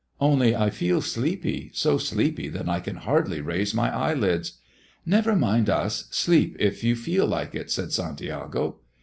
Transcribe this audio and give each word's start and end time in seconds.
Only 0.19 0.55
I 0.55 0.71
feel 0.71 0.99
sleepy, 1.01 1.69
so 1.75 1.99
sleepy 1.99 2.49
that 2.49 2.67
I 2.67 2.79
can 2.79 2.95
hardly 2.95 3.39
raise 3.39 3.75
my 3.75 3.95
eyelids." 3.95 4.53
"Never 5.05 5.35
mind 5.35 5.69
us; 5.69 6.05
sleep 6.09 6.57
if 6.59 6.83
you 6.83 6.95
feel 6.95 7.27
like 7.27 7.53
it," 7.53 7.69
said 7.69 7.91
Santiago. 7.93 8.77